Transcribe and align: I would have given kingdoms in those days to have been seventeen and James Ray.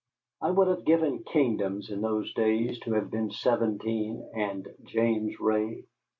I 0.41 0.49
would 0.49 0.67
have 0.67 0.83
given 0.83 1.23
kingdoms 1.25 1.91
in 1.91 2.01
those 2.01 2.33
days 2.33 2.79
to 2.79 2.93
have 2.93 3.11
been 3.11 3.29
seventeen 3.29 4.27
and 4.33 4.67
James 4.83 5.39
Ray. 5.39 5.83